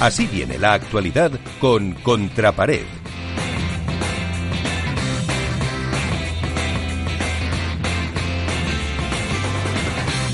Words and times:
Así 0.00 0.26
viene 0.26 0.56
la 0.56 0.72
actualidad 0.72 1.30
con 1.60 1.92
Contrapared. 1.92 2.86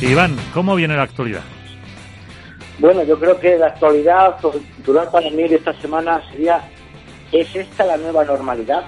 Iván, 0.00 0.36
¿cómo 0.54 0.76
viene 0.76 0.94
la 0.94 1.02
actualidad? 1.02 1.40
Bueno, 2.78 3.02
yo 3.02 3.18
creo 3.18 3.40
que 3.40 3.58
la 3.58 3.66
actualidad 3.66 4.40
cultural 4.40 5.08
para 5.10 5.30
mí 5.30 5.48
de 5.48 5.56
esta 5.56 5.72
semana 5.80 6.22
sería, 6.30 6.60
¿es 7.32 7.56
esta 7.56 7.86
la 7.86 7.96
nueva 7.96 8.24
normalidad? 8.24 8.84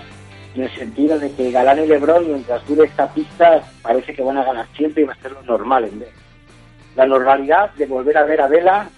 En 0.55 0.62
el 0.62 0.74
sentido 0.77 1.19
de 1.19 1.33
que 1.33 1.51
Galán 1.51 1.83
y 1.83 1.88
Lebron, 1.88 2.24
mientras 2.29 2.65
dure 2.69 2.87
esta 2.87 3.12
pista, 3.12 3.65
parece 3.83 4.15
que 4.15 4.23
van 4.23 4.37
a 4.37 4.45
ganar 4.45 4.69
siempre 4.77 5.02
y 5.02 5.06
va 5.06 5.15
a 5.15 5.23
ser 5.23 5.33
lo 5.33 5.42
normal 5.42 5.87
en 5.87 5.98
vez. 5.98 6.10
La 6.95 7.05
normalidad 7.05 7.74
de 7.74 7.87
volver 7.87 8.16
a 8.16 8.23
ver 8.23 8.41
a 8.41 8.47
Vela 8.47 8.88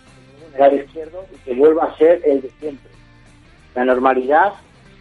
el 0.59 0.83
izquierdo 0.83 1.25
y 1.33 1.39
que 1.39 1.55
vuelva 1.55 1.85
a 1.85 1.97
ser 1.97 2.21
el 2.25 2.43
de 2.43 2.51
siempre. 2.61 2.91
La 3.75 3.85
normalidad 3.85 4.53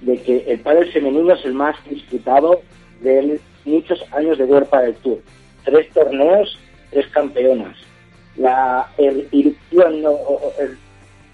de 0.02 0.22
que 0.22 0.38
el 0.48 0.60
padre 0.60 0.92
femenino 0.92 1.34
es 1.34 1.44
el 1.46 1.54
más 1.54 1.76
disputado 1.90 2.62
de 3.02 3.40
muchos 3.66 4.04
años 4.14 4.38
de 4.38 4.46
Huerpa 4.46 4.82
del 4.82 4.96
Tour. 4.96 5.20
Tres 5.64 5.90
torneos, 5.92 6.58
tres 6.92 7.08
campeonas. 7.08 7.76
La 8.38 8.88
irrupción, 9.32 10.04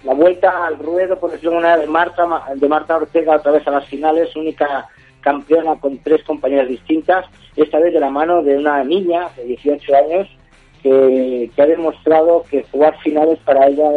la 0.04 0.14
vuelta 0.14 0.66
al 0.66 0.80
ruedo, 0.80 1.20
por 1.20 1.32
decirlo 1.32 1.58
una 1.58 1.78
de 1.78 1.88
Marta, 1.88 2.26
de 2.56 2.68
Marta 2.68 2.96
Ortega 2.96 3.36
otra 3.36 3.52
vez 3.52 3.68
a 3.68 3.72
las 3.72 3.86
finales, 3.86 4.36
única 4.36 4.88
campeona 5.22 5.76
con 5.80 5.98
tres 6.00 6.24
compañeras 6.24 6.68
distintas, 6.68 7.26
esta 7.56 7.80
vez 7.80 7.94
de 7.94 8.00
la 8.00 8.10
mano 8.10 8.44
de 8.44 8.58
una 8.58 8.84
niña 8.84 9.30
de 9.36 9.46
18 9.46 9.96
años 9.96 10.28
que, 10.86 11.50
ha 11.58 11.66
demostrado 11.66 12.46
que 12.50 12.64
jugar 12.72 12.96
finales 13.00 13.40
para 13.44 13.68
ella, 13.68 13.90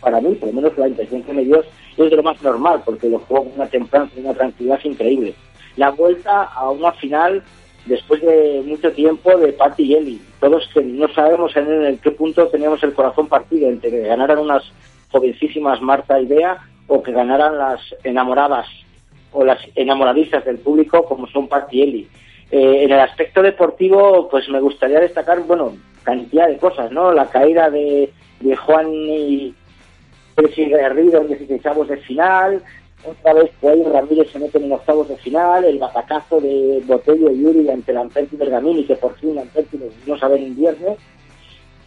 para 0.00 0.20
mí, 0.20 0.34
por 0.36 0.50
lo 0.50 0.54
menos 0.54 0.78
la 0.78 0.86
impresión 0.86 1.24
que 1.24 1.32
me 1.32 1.44
dio, 1.44 1.60
es 1.60 2.10
de 2.10 2.16
lo 2.16 2.22
más 2.22 2.40
normal, 2.40 2.82
porque 2.84 3.08
lo 3.08 3.18
juego 3.18 3.46
con 3.46 3.54
una 3.54 3.66
templanza 3.66 4.14
y 4.16 4.20
una 4.20 4.34
tranquilidad 4.34 4.78
increíble. 4.84 5.34
La 5.76 5.90
vuelta 5.90 6.44
a 6.44 6.70
una 6.70 6.92
final 6.92 7.42
después 7.86 8.22
de 8.22 8.62
mucho 8.64 8.92
tiempo 8.92 9.36
de 9.38 9.52
Patty 9.52 9.82
y 9.82 9.94
Eli. 9.94 10.22
Todos 10.38 10.68
que 10.72 10.82
no 10.82 11.08
sabemos 11.08 11.56
en, 11.56 11.98
qué 11.98 12.12
punto 12.12 12.46
teníamos 12.46 12.80
el 12.84 12.94
corazón 12.94 13.26
partido, 13.26 13.68
entre 13.68 13.90
que 13.90 14.02
ganaran 14.02 14.38
unas 14.38 14.62
jovencísimas 15.10 15.82
Marta 15.82 16.20
y 16.20 16.26
Bea 16.26 16.58
o 16.86 17.02
que 17.02 17.10
ganaran 17.10 17.58
las 17.58 17.80
enamoradas 18.04 18.68
o 19.32 19.44
las 19.44 19.58
enamoradizas 19.74 20.44
del 20.44 20.58
público 20.58 21.04
como 21.04 21.26
son 21.26 21.48
Patty 21.48 21.78
y 21.78 21.82
Eli. 21.82 22.08
Eh, 22.50 22.84
en 22.84 22.92
el 22.92 23.00
aspecto 23.00 23.42
deportivo, 23.42 24.28
pues 24.28 24.48
me 24.48 24.60
gustaría 24.60 25.00
destacar, 25.00 25.40
bueno, 25.40 25.76
cantidad 26.02 26.48
de 26.48 26.58
cosas, 26.58 26.90
¿no? 26.90 27.12
La 27.12 27.26
caída 27.26 27.70
de, 27.70 28.12
de 28.40 28.56
Juan 28.56 28.88
y 28.92 29.54
Percy 30.34 30.68
Garrido 30.68 31.20
en 31.20 31.28
16 31.28 31.62
de 31.88 31.96
final, 31.98 32.62
otra 33.04 33.34
vez 33.34 33.50
que 33.60 33.68
ahí 33.68 33.82
Ramírez 33.84 34.30
se 34.30 34.38
mete 34.38 34.58
en 34.58 34.72
octavos 34.72 35.08
de 35.08 35.16
final, 35.16 35.64
el 35.64 35.78
batacazo 35.78 36.40
de 36.40 36.82
Botello 36.84 37.30
y 37.30 37.42
Yuri 37.42 37.68
ante 37.70 37.92
Lamperti 37.92 38.36
y 38.36 38.38
Bergamini, 38.38 38.84
que 38.84 38.96
por 38.96 39.14
fin 39.16 39.36
Lamperti 39.36 39.78
no 40.06 40.18
sabe 40.18 40.36
en 40.36 40.48
invierno, 40.48 40.96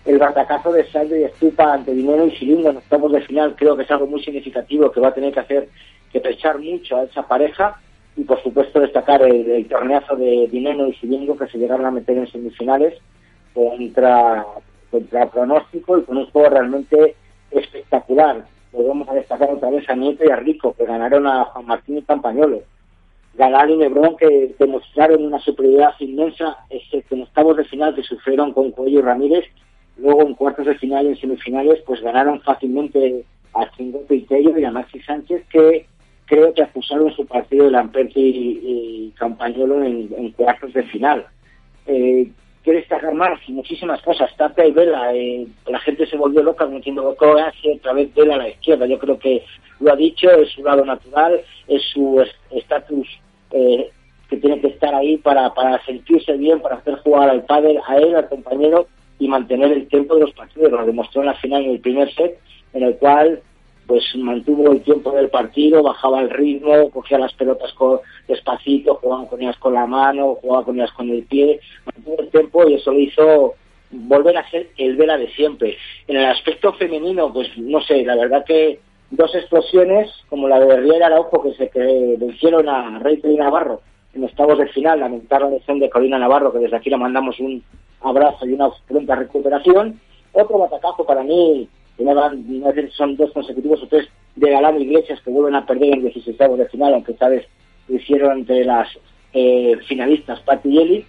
el 0.06 0.18
batacazo 0.18 0.72
de 0.72 0.90
Saldo 0.90 1.16
y 1.16 1.24
Estupa 1.24 1.74
ante 1.74 1.94
Dinero 1.94 2.26
y 2.26 2.36
Silingo 2.36 2.70
en 2.70 2.78
octavos 2.78 3.12
de 3.12 3.22
final 3.22 3.56
creo 3.56 3.78
que 3.78 3.84
es 3.84 3.92
algo 3.92 4.08
muy 4.08 4.24
significativo 4.24 4.92
que 4.92 5.00
va 5.00 5.10
a 5.10 5.14
tener 5.14 5.34
que 5.34 5.40
hacer 5.40 5.70
que 6.12 6.20
pechar 6.20 6.60
mucho 6.60 6.98
a 6.98 7.04
esa 7.04 7.28
pareja 7.28 7.80
y 8.16 8.24
por 8.24 8.42
supuesto 8.44 8.80
destacar 8.80 9.22
el, 9.24 9.68
torneazo 9.68 10.16
de 10.16 10.48
Dinero 10.52 10.88
y 10.88 10.94
Silingo 10.96 11.38
que 11.38 11.48
se 11.48 11.58
llegaron 11.58 11.86
a 11.86 11.92
meter 11.92 12.18
en 12.18 12.28
semifinales 12.28 12.94
contra, 13.54 14.46
contra 14.92 15.30
pronóstico 15.30 15.98
y 15.98 16.04
con 16.04 16.18
un 16.18 16.30
juego 16.30 16.50
realmente 16.50 17.16
espectacular. 17.52 18.46
Volvemos 18.72 19.08
a 19.10 19.14
destacar 19.14 19.50
otra 19.52 19.70
vez 19.70 19.88
a 19.90 19.96
Nieto 19.96 20.24
y 20.26 20.32
a 20.32 20.36
Rico, 20.36 20.74
que 20.74 20.86
ganaron 20.86 21.28
a 21.28 21.46
Juan 21.46 21.66
Martín 21.66 21.98
y 21.98 22.02
Campañolo. 22.04 22.62
Ganar 23.36 23.70
y 23.70 23.78
Lebrón, 23.78 24.16
que 24.18 24.56
demostraron 24.60 25.26
una 25.26 25.40
superioridad 25.40 25.94
inmensa, 26.00 26.58
excepto 26.70 27.16
en 27.16 27.24
octavos 27.24 27.58
de 27.58 27.66
final 27.66 27.96
que 27.96 28.04
sufrieron 28.04 28.54
con 28.54 28.72
Cuello 28.72 29.00
y 29.00 29.02
Ramírez. 29.02 29.46
Luego 29.98 30.22
en 30.22 30.36
cuartos 30.36 30.66
de 30.66 30.76
final 30.76 31.06
y 31.06 31.10
en 31.10 31.18
semifinales, 31.18 31.82
pues 31.86 32.02
ganaron 32.02 32.42
fácilmente 32.42 33.26
a 33.54 33.70
Chingoto 33.72 34.14
y 34.14 34.22
Tello 34.22 34.58
y 34.58 34.66
a 34.66 34.72
Maxi 34.72 35.00
Sánchez, 35.02 35.46
que 35.50 35.88
creo 36.34 36.54
que 36.54 36.64
acusaron 36.64 37.14
su 37.14 37.28
partido 37.28 37.66
de 37.66 37.72
Lamperti 37.72 38.20
y, 38.20 39.14
Campañolo 39.16 39.84
en, 39.84 40.32
cuartos 40.32 40.74
de 40.74 40.84
final. 40.84 41.28
Eh, 41.86 42.32
quiere 42.64 42.80
destacar 42.80 43.14
más 43.14 43.40
muchísimas 43.48 44.02
cosas. 44.02 44.36
Tapia 44.36 44.66
y 44.66 44.72
Vela, 44.72 45.14
eh, 45.14 45.46
la 45.68 45.80
gente 45.80 46.08
se 46.08 46.18
volvió 46.18 46.42
loca 46.42 46.66
metiendo 46.66 47.16
así 47.46 47.70
otra 47.70 47.94
vez 47.94 48.12
Vela 48.16 48.36
a 48.36 48.40
la 48.40 48.50
izquierda. 48.50 48.88
Yo 48.88 48.98
creo 48.98 49.20
que 49.20 49.44
lo 49.80 49.94
ha 49.94 49.96
dicho, 49.96 50.32
es 50.32 50.50
su 50.50 50.64
lado 50.64 50.84
natural, 50.84 51.42
es 51.68 51.84
su 51.94 52.26
estatus 52.50 53.08
eh, 53.52 53.92
que 54.28 54.38
tiene 54.38 54.60
que 54.60 54.68
estar 54.68 54.96
ahí 54.96 55.18
para, 55.18 55.54
para 55.54 55.84
sentirse 55.86 56.34
bien, 56.34 56.60
para 56.60 56.78
hacer 56.78 56.96
jugar 56.96 57.30
al 57.30 57.44
padre, 57.44 57.80
a 57.88 57.98
él, 57.98 58.16
al 58.16 58.28
compañero 58.28 58.88
y 59.20 59.28
mantener 59.28 59.72
el 59.72 59.88
tiempo 59.88 60.16
de 60.16 60.22
los 60.22 60.34
partidos. 60.34 60.72
Lo 60.72 60.86
demostró 60.86 61.22
en 61.22 61.28
la 61.28 61.36
final 61.36 61.64
en 61.64 61.72
el 61.72 61.80
primer 61.80 62.12
set, 62.16 62.40
en 62.74 62.84
el 62.84 62.96
cual 62.98 63.42
pues 63.88 64.04
mantuvo 64.16 64.72
el 64.72 64.82
tiempo 64.82 65.12
del 65.12 65.30
partido, 65.30 65.84
bajaba 65.84 66.22
el 66.22 66.30
ritmo, 66.30 66.90
cogía 66.90 67.18
las 67.18 67.34
pelotas 67.34 67.74
con, 67.74 68.00
despacito, 68.28 68.96
jugaba 68.96 69.28
con 69.28 69.42
ellas 69.42 69.58
con 69.58 69.74
la 69.74 69.86
mano, 69.86 70.36
jugaba 70.42 70.66
con 70.66 70.76
ellas 70.76 70.92
con 70.92 71.10
el 71.10 71.24
pie, 71.24 71.60
mantuvo 71.86 72.20
el 72.20 72.30
tiempo 72.30 72.68
y 72.68 72.76
eso 72.76 72.92
lo 72.92 73.00
hizo 73.00 73.54
volver 73.92 74.38
a 74.38 74.50
ser 74.50 74.70
el 74.78 74.96
Vela 74.96 75.18
de 75.18 75.30
siempre. 75.32 75.78
En 76.08 76.18
el 76.18 76.26
aspecto 76.26 76.74
femenino, 76.74 77.32
pues 77.32 77.50
no 77.58 77.82
sé, 77.82 78.04
la 78.04 78.16
verdad 78.16 78.44
que 78.46 78.80
dos 79.12 79.34
explosiones, 79.36 80.12
como 80.30 80.48
la 80.48 80.60
de 80.60 80.78
Riera 80.78 81.08
Araujo, 81.08 81.44
que 81.44 81.54
se 81.54 81.70
que 81.70 82.16
vencieron 82.18 82.68
a 82.68 83.00
Rey 83.00 83.20
y 83.24 83.36
Navarro 83.36 83.82
en 84.14 84.24
octavos 84.24 84.58
de 84.60 84.68
final, 84.68 85.00
lamentar 85.00 85.42
la 85.42 85.50
lesión 85.50 85.80
de 85.80 85.90
Corina 85.90 86.20
Navarro, 86.20 86.52
que 86.54 86.60
desde 86.60 86.76
aquí 86.76 86.90
le 86.90 86.98
mandamos 86.98 87.40
un 87.40 87.64
abrazo 88.02 88.46
y 88.46 88.54
una 88.54 88.70
pronta 88.88 89.16
recuperación. 89.16 90.00
Otro 90.34 90.60
batacazo 90.60 91.04
para 91.06 91.24
mí 91.24 91.68
son 92.96 93.16
dos 93.16 93.32
consecutivos 93.32 93.84
o 93.84 93.88
tres 93.88 94.08
de 94.36 94.50
Galán 94.50 94.82
Iglesias 94.82 95.22
que 95.22 95.30
vuelven 95.30 95.56
a 95.56 95.66
perder 95.66 95.94
en 95.94 96.02
16 96.02 96.38
de 96.38 96.70
final, 96.70 96.94
aunque 96.94 97.12
esta 97.12 97.30
vez 97.30 97.46
lo 97.88 97.96
hicieron 97.96 98.40
entre 98.40 98.66
las 98.66 98.88
eh, 99.34 99.78
finalistas 99.88 100.40
Patti 100.42 100.70
y 100.70 100.78
Eli. 100.80 101.06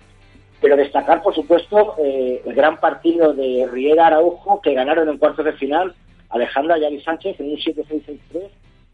Pero 0.60 0.76
destacar, 0.76 1.22
por 1.22 1.34
supuesto, 1.34 1.94
eh, 1.98 2.42
el 2.44 2.54
gran 2.54 2.80
partido 2.80 3.34
de 3.34 3.68
Riera 3.70 4.06
Araujo, 4.06 4.60
que 4.62 4.72
ganaron 4.72 5.08
en 5.08 5.18
cuartos 5.18 5.44
de 5.44 5.52
final 5.52 5.94
Alejandra 6.30 6.78
y 6.78 7.00
Sánchez 7.00 7.38
en 7.38 7.50
un 7.50 7.56
7-6-6-3, 7.56 8.18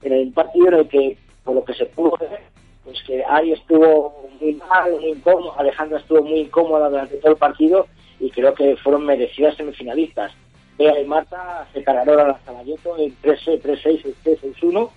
en 0.03 0.13
el 0.13 0.33
partido 0.33 0.69
en 0.69 0.75
el 0.75 0.89
que, 0.89 1.17
por 1.45 1.55
lo 1.55 1.65
que 1.65 1.75
se 1.75 1.87
pudo 1.87 2.17
ver, 2.19 2.41
pues 2.85 3.03
que 3.05 3.25
ahí 3.25 3.53
estuvo 3.53 4.29
muy 4.41 4.55
mal, 4.55 4.93
muy 4.93 5.07
incómodo, 5.07 5.59
Alejandra 5.59 5.99
estuvo 5.99 6.23
muy 6.23 6.41
incómoda 6.41 6.89
durante 6.89 7.17
todo 7.17 7.33
el 7.33 7.39
partido 7.39 7.87
y 8.19 8.31
creo 8.31 8.53
que 8.55 8.77
fueron 8.77 9.07
merecidas 9.07 9.57
semifinalistas. 9.57 10.33
Bea 10.81 10.99
y 10.99 11.05
Marta 11.05 11.67
se 11.75 11.85
cargaron 11.85 12.21
a 12.21 12.29
la 12.29 12.41
Sabayeto 12.47 12.97
en 12.97 13.15
3-6, 13.21 13.61
3-6, 13.61 14.15
6-1. 14.25 14.91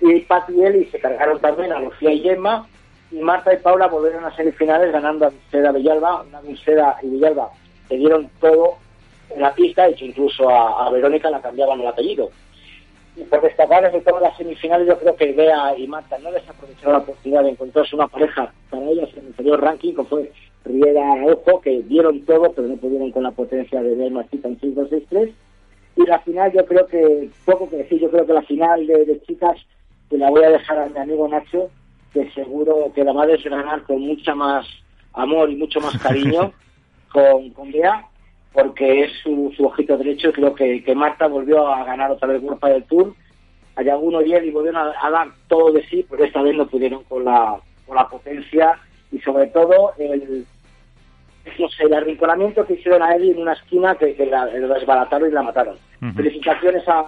Y 0.00 0.20
Pati 0.20 0.52
y 0.52 0.62
Eli 0.62 0.84
se 0.86 1.00
cargaron 1.00 1.40
también 1.40 1.72
a 1.72 1.80
Lucía 1.80 2.12
y 2.12 2.20
Gemma. 2.20 2.68
Y 3.10 3.16
Marta 3.16 3.52
y 3.52 3.56
Paula 3.56 3.88
volvieron 3.88 4.24
a 4.24 4.34
semifinales 4.36 4.92
ganando 4.92 5.26
a 5.26 5.30
Vilceda 5.30 5.72
Villalba. 5.72 6.22
Una 6.22 6.40
y 7.02 7.08
Villalba 7.08 7.50
se 7.88 7.96
dieron 7.96 8.30
todo 8.40 8.76
en 9.30 9.42
la 9.42 9.52
pista 9.52 9.90
y 9.90 9.94
que 9.96 10.04
incluso 10.04 10.48
a, 10.48 10.88
Verónica 10.90 11.30
la 11.30 11.42
cambiaban 11.42 11.80
el 11.80 11.88
apellido. 11.88 12.30
Y 13.16 13.24
por 13.24 13.42
destacar 13.42 13.82
desde 13.82 14.02
todas 14.02 14.22
las 14.22 14.36
semifinales, 14.36 14.86
yo 14.86 14.96
creo 15.00 15.16
que 15.16 15.32
Bea 15.32 15.76
y 15.76 15.88
Marta 15.88 16.16
no 16.18 16.30
desaprovecharon 16.30 16.92
la 16.92 16.98
oportunidad 17.00 17.42
de 17.42 17.50
encontrarse 17.50 17.96
una 17.96 18.06
pareja 18.06 18.52
para 18.70 18.88
ellas 18.88 19.10
en 19.14 19.18
el 19.18 19.26
inferior 19.26 19.60
ranking, 19.60 19.94
como 19.94 20.08
fue 20.08 20.32
Riera 20.64 21.24
Ojo, 21.24 21.60
que 21.60 21.82
dieron 21.82 22.24
todo, 22.24 22.52
pero 22.52 22.68
no 22.68 22.76
pudieron 22.76 23.10
con 23.10 23.24
la 23.24 23.32
potencia 23.32 23.82
de 23.82 23.96
Del 23.96 24.12
Martita 24.12 24.48
en 24.48 24.60
5-6-3. 24.60 25.32
Y 25.96 26.06
la 26.06 26.20
final, 26.20 26.52
yo 26.52 26.64
creo 26.64 26.86
que, 26.86 27.28
poco 27.44 27.68
que 27.68 27.76
decir, 27.76 28.00
yo 28.00 28.10
creo 28.10 28.26
que 28.26 28.32
la 28.32 28.42
final 28.42 28.86
de, 28.86 29.20
chicas, 29.26 29.58
que 30.08 30.16
la 30.16 30.30
voy 30.30 30.44
a 30.44 30.50
dejar 30.50 30.78
a 30.78 30.88
mi 30.88 30.98
amigo 30.98 31.28
Nacho, 31.28 31.68
que 32.12 32.30
seguro 32.30 32.92
que 32.94 33.04
la 33.04 33.12
va 33.12 33.24
a 33.24 33.26
desgranar 33.26 33.82
con 33.82 34.00
mucha 34.00 34.34
más 34.34 34.66
amor 35.12 35.50
y 35.50 35.56
mucho 35.56 35.80
más 35.80 35.98
cariño 35.98 36.52
con, 37.12 37.50
con 37.50 37.72
Bea, 37.72 38.06
porque 38.52 39.04
es 39.04 39.12
su, 39.22 39.52
su 39.56 39.64
ojito 39.64 39.96
derecho. 39.98 40.28
Y 40.28 40.32
creo 40.32 40.54
que, 40.54 40.82
que 40.84 40.94
Marta 40.94 41.26
volvió 41.26 41.66
a 41.66 41.84
ganar 41.84 42.10
otra 42.10 42.28
vez 42.28 42.42
Grupa 42.42 42.68
del 42.68 42.84
Tour. 42.84 43.14
Allá 43.74 43.96
uno 43.96 44.20
y 44.22 44.32
él 44.32 44.46
y 44.46 44.50
volvieron 44.50 44.86
a, 44.86 44.92
a, 45.00 45.10
dar 45.10 45.28
todo 45.48 45.72
de 45.72 45.82
sí, 45.88 46.06
pero 46.08 46.24
esta 46.24 46.42
vez 46.42 46.54
no 46.54 46.66
pudieron 46.66 47.04
con 47.04 47.24
la, 47.24 47.58
con 47.86 47.96
la 47.96 48.06
potencia 48.06 48.78
y 49.12 49.18
sobre 49.20 49.46
todo 49.48 49.92
el, 49.98 50.46
no 51.58 51.68
sé, 51.68 51.84
el 51.84 51.94
arrinconamiento 51.94 52.64
que 52.66 52.74
hicieron 52.74 53.02
a 53.02 53.14
Eddie 53.16 53.32
en 53.32 53.40
una 53.40 53.54
esquina 53.54 53.94
que, 53.96 54.14
que 54.14 54.26
la, 54.26 54.46
desbarataron 54.46 55.28
y 55.28 55.32
la 55.32 55.42
mataron. 55.42 55.76
Felicitaciones 56.16 56.82
a, 56.88 57.02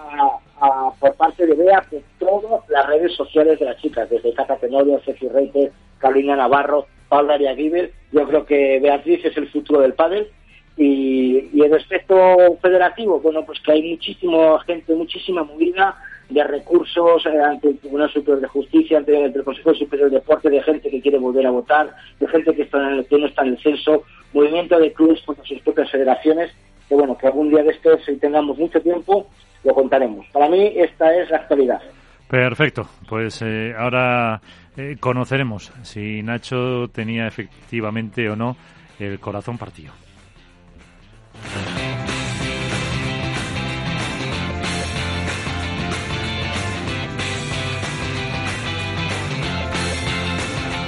por 0.99 1.15
parte 1.15 1.45
de 1.45 1.53
Bea 1.53 1.85
de 1.91 2.01
todas 2.17 2.61
las 2.69 2.87
redes 2.87 3.13
sociales 3.13 3.59
de 3.59 3.65
las 3.65 3.77
chicas, 3.81 4.09
desde 4.09 4.33
Cata 4.33 4.55
Tenorio, 4.57 5.01
Ceci 5.03 5.27
Reite, 5.27 5.71
Carolina 5.99 6.35
Navarro, 6.35 6.85
Paula 7.09 7.33
Ariaguibel. 7.33 7.91
Yo 8.11 8.25
creo 8.27 8.45
que 8.45 8.79
Beatriz 8.79 9.25
es 9.25 9.35
el 9.35 9.49
futuro 9.49 9.81
del 9.81 9.93
pádel 9.93 10.29
Y, 10.77 11.49
y 11.53 11.61
el 11.61 11.73
aspecto 11.73 12.15
federativo, 12.61 13.19
bueno, 13.19 13.45
pues 13.45 13.59
que 13.61 13.73
hay 13.73 13.91
muchísima 13.91 14.59
gente, 14.65 14.93
muchísima 14.93 15.43
movida 15.43 15.95
de 16.29 16.43
recursos 16.43 17.25
eh, 17.25 17.39
ante 17.39 17.69
el 17.69 17.79
Tribunal 17.79 18.09
Superior 18.11 18.41
de 18.41 18.47
Justicia, 18.47 18.97
ante, 18.97 19.25
el 19.25 19.43
Consejo 19.43 19.73
Superior 19.73 20.09
de 20.09 20.17
Deporte, 20.17 20.49
de 20.49 20.61
gente 20.63 20.89
que 20.89 21.01
quiere 21.01 21.17
volver 21.17 21.45
a 21.45 21.51
votar, 21.51 21.95
de 22.19 22.27
gente 22.27 22.55
que, 22.55 22.63
está 22.63 22.77
en 22.77 22.99
el, 22.99 23.05
que 23.05 23.17
no 23.17 23.27
está 23.27 23.43
en 23.43 23.49
el 23.49 23.59
censo, 23.59 24.03
movimiento 24.35 24.77
de 24.77 24.93
clubes 24.93 25.21
por 25.21 25.35
sus 25.47 25.59
propias 25.61 25.89
federaciones, 25.89 26.51
que 26.87 26.95
bueno, 26.95 27.17
que 27.17 27.27
algún 27.27 27.49
día 27.49 27.63
de 27.63 27.71
estos, 27.71 28.03
si 28.05 28.17
tengamos 28.17 28.57
mucho 28.57 28.81
tiempo, 28.81 29.27
lo 29.63 29.73
contaremos. 29.73 30.27
Para 30.31 30.49
mí 30.49 30.73
esta 30.75 31.15
es 31.15 31.29
la 31.29 31.37
actualidad. 31.37 31.81
Perfecto, 32.29 32.87
pues 33.07 33.41
eh, 33.41 33.73
ahora 33.77 34.41
eh, 34.75 34.97
conoceremos 34.99 35.71
si 35.83 36.21
Nacho 36.21 36.89
tenía 36.89 37.27
efectivamente 37.27 38.29
o 38.29 38.35
no 38.35 38.57
el 38.99 39.19
corazón 39.19 39.57
partido. 39.57 39.93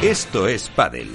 Esto 0.02 0.48
es 0.48 0.70
Padel. 0.70 1.10